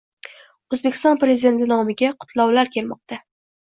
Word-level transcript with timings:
O‘zbekiston 0.77 1.21
Prezidenti 1.25 1.69
nomiga 1.77 2.13
qutlovlar 2.19 2.77
kelmoqdang 2.79 3.27